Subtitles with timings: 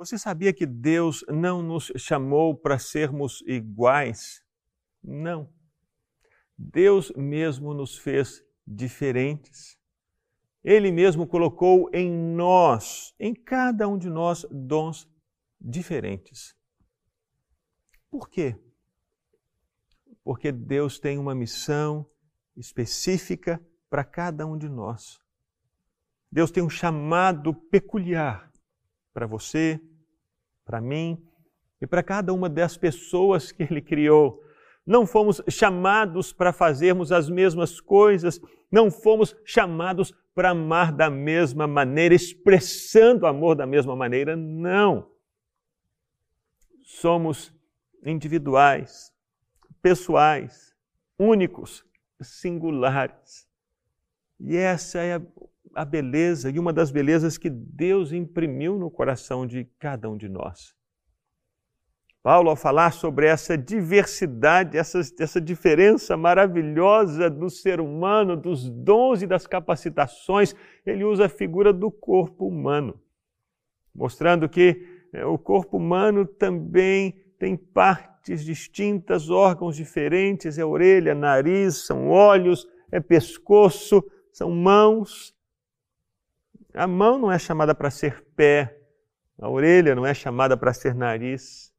[0.00, 4.42] Você sabia que Deus não nos chamou para sermos iguais?
[5.04, 5.52] Não.
[6.56, 9.78] Deus mesmo nos fez diferentes.
[10.64, 15.06] Ele mesmo colocou em nós, em cada um de nós, dons
[15.60, 16.56] diferentes.
[18.10, 18.58] Por quê?
[20.24, 22.08] Porque Deus tem uma missão
[22.56, 25.20] específica para cada um de nós.
[26.32, 28.49] Deus tem um chamado peculiar
[29.12, 29.80] para você,
[30.64, 31.22] para mim
[31.80, 34.42] e para cada uma das pessoas que Ele criou.
[34.86, 41.66] Não fomos chamados para fazermos as mesmas coisas, não fomos chamados para amar da mesma
[41.66, 45.10] maneira, expressando amor da mesma maneira, não.
[46.82, 47.52] Somos
[48.04, 49.12] individuais,
[49.82, 50.74] pessoais,
[51.18, 51.84] únicos,
[52.20, 53.48] singulares.
[54.38, 55.20] E essa é
[55.74, 60.28] a beleza e uma das belezas que Deus imprimiu no coração de cada um de
[60.28, 60.74] nós.
[62.22, 69.22] Paulo, ao falar sobre essa diversidade, essa, essa diferença maravilhosa do ser humano, dos dons
[69.22, 73.00] e das capacitações, ele usa a figura do corpo humano,
[73.94, 81.86] mostrando que é, o corpo humano também tem partes distintas, órgãos diferentes: é orelha, nariz,
[81.86, 85.34] são olhos, é pescoço, são mãos,
[86.74, 88.76] a mão não é chamada para ser pé,
[89.38, 91.72] a orelha não é chamada para ser nariz.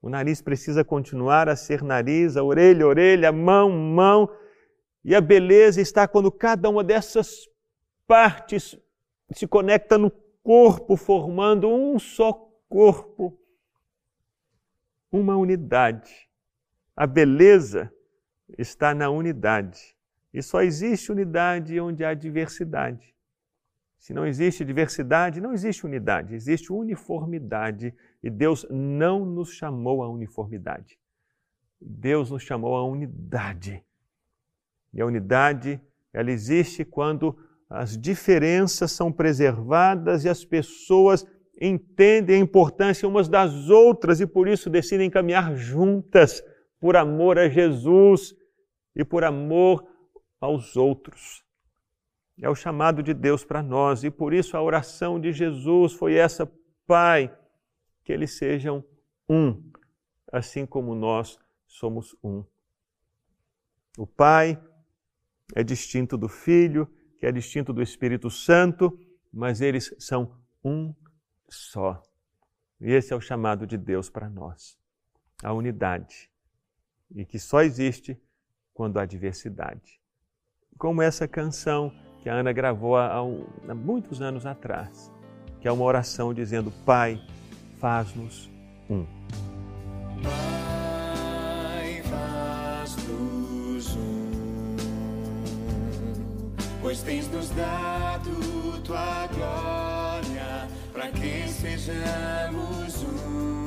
[0.00, 4.28] O nariz precisa continuar a ser nariz, a orelha, orelha, a mão, mão.
[5.04, 7.48] E a beleza está quando cada uma dessas
[8.06, 8.76] partes
[9.32, 10.10] se conecta no
[10.42, 12.32] corpo, formando um só
[12.68, 13.38] corpo,
[15.10, 16.28] uma unidade.
[16.96, 17.92] A beleza
[18.58, 19.96] está na unidade.
[20.32, 23.14] E só existe unidade onde há diversidade.
[24.02, 27.94] Se não existe diversidade, não existe unidade, existe uniformidade.
[28.20, 30.98] E Deus não nos chamou à uniformidade.
[31.80, 33.80] Deus nos chamou à unidade.
[34.92, 35.80] E a unidade,
[36.12, 37.38] ela existe quando
[37.70, 41.24] as diferenças são preservadas e as pessoas
[41.60, 46.42] entendem a importância umas das outras e por isso decidem caminhar juntas
[46.80, 48.34] por amor a Jesus
[48.96, 49.86] e por amor
[50.40, 51.44] aos outros.
[52.40, 56.14] É o chamado de Deus para nós e por isso a oração de Jesus foi
[56.14, 56.50] essa:
[56.86, 57.36] Pai,
[58.02, 58.84] que eles sejam
[59.28, 59.70] um,
[60.32, 62.44] assim como nós somos um.
[63.96, 64.60] O Pai
[65.54, 68.98] é distinto do Filho, que é distinto do Espírito Santo,
[69.32, 70.94] mas eles são um
[71.48, 72.02] só.
[72.80, 74.76] E esse é o chamado de Deus para nós,
[75.42, 76.30] a unidade,
[77.14, 78.20] e que só existe
[78.74, 80.00] quando há diversidade.
[80.78, 83.18] Como essa canção que a Ana gravou há,
[83.68, 85.10] há muitos anos atrás,
[85.60, 87.20] que é uma oração dizendo: Pai,
[87.78, 88.48] faz-nos
[88.88, 89.04] um.
[90.22, 94.76] Pai, faz-nos um,
[96.80, 98.30] pois tens nos dado
[98.84, 103.61] tua glória para que sejamos um.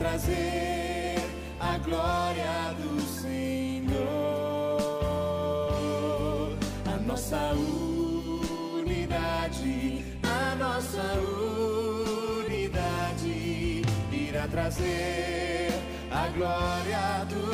[0.00, 1.20] Trazer
[1.60, 4.00] a glória do Senhor.
[6.86, 7.52] A nossa
[8.74, 11.02] unidade, a nossa
[12.46, 15.72] unidade irá trazer
[16.10, 17.49] a glória do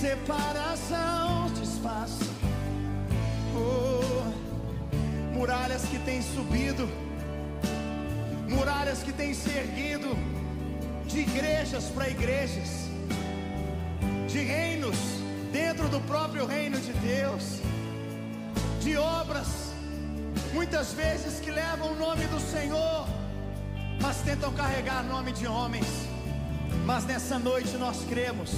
[0.00, 1.50] separação.
[1.60, 2.24] Desfaça,
[3.54, 6.88] oh, muralhas que têm subido,
[8.48, 10.16] muralhas que têm se erguido
[11.06, 12.88] de igrejas para igrejas,
[14.26, 14.96] de reinos
[15.52, 17.60] dentro do próprio reino de Deus,
[18.80, 19.48] de obras,
[20.54, 23.06] muitas vezes que levam o nome do Senhor,
[24.00, 25.86] mas tentam carregar nome de homens.
[26.86, 28.50] Mas nessa noite nós cremos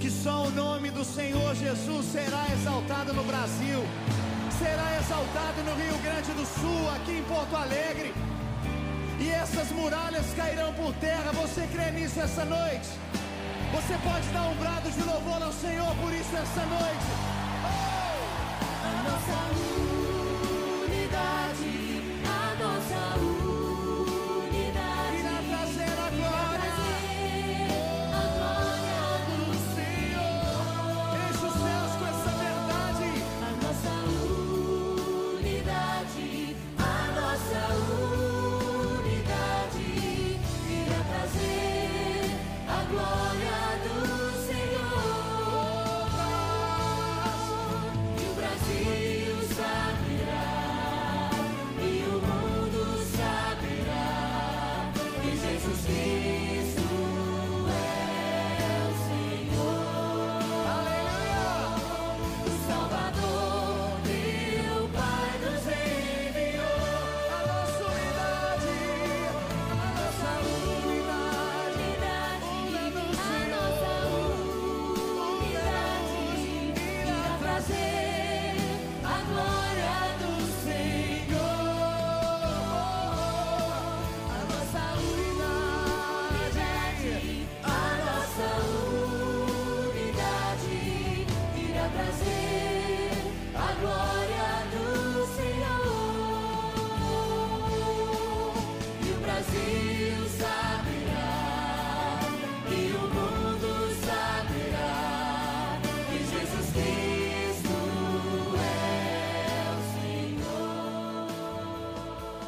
[0.00, 3.84] que só o nome do Senhor Jesus será exaltado no Brasil,
[4.58, 8.14] será exaltado no Rio Grande do Sul, aqui em Porto Alegre.
[9.18, 11.32] E essas muralhas cairão por terra.
[11.32, 12.88] Você crê nisso essa noite?
[13.72, 17.06] Você pode dar um brado de louvor ao Senhor por isso essa noite.
[18.84, 19.97] A nossa unidade,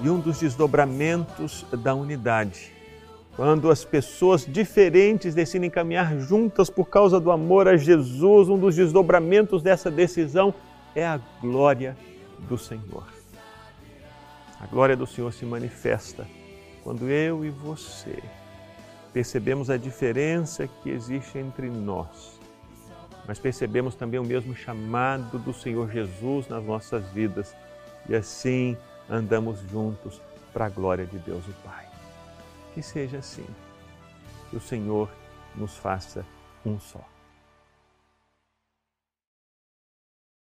[0.00, 2.72] E um dos desdobramentos da unidade,
[3.34, 8.76] quando as pessoas diferentes decidem caminhar juntas por causa do amor a Jesus, um dos
[8.76, 10.54] desdobramentos dessa decisão
[10.94, 11.96] é a glória
[12.48, 13.04] do Senhor.
[14.60, 16.26] A glória do Senhor se manifesta
[16.82, 18.18] quando eu e você
[19.12, 22.40] percebemos a diferença que existe entre nós,
[23.26, 27.54] mas percebemos também o mesmo chamado do Senhor Jesus nas nossas vidas
[28.08, 28.76] e assim
[29.08, 30.20] andamos juntos
[30.52, 31.86] para a glória de Deus o Pai.
[32.74, 33.46] Que seja assim.
[34.50, 35.10] Que o Senhor
[35.54, 36.24] nos faça
[36.64, 37.04] um só.